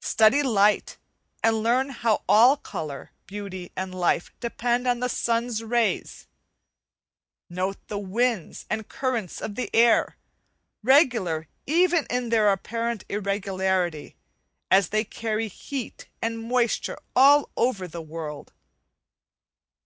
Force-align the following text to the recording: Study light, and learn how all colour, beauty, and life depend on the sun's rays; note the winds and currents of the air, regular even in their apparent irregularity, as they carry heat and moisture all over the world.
Study 0.00 0.42
light, 0.42 0.96
and 1.42 1.62
learn 1.62 1.90
how 1.90 2.22
all 2.26 2.56
colour, 2.56 3.10
beauty, 3.26 3.72
and 3.76 3.94
life 3.94 4.32
depend 4.40 4.86
on 4.88 5.00
the 5.00 5.08
sun's 5.10 5.62
rays; 5.62 6.26
note 7.50 7.76
the 7.88 7.98
winds 7.98 8.64
and 8.70 8.88
currents 8.88 9.38
of 9.42 9.54
the 9.54 9.68
air, 9.74 10.16
regular 10.82 11.46
even 11.66 12.06
in 12.08 12.30
their 12.30 12.50
apparent 12.50 13.04
irregularity, 13.10 14.16
as 14.70 14.88
they 14.88 15.04
carry 15.04 15.46
heat 15.48 16.06
and 16.22 16.38
moisture 16.42 16.96
all 17.14 17.50
over 17.54 17.86
the 17.86 18.00
world. 18.00 18.54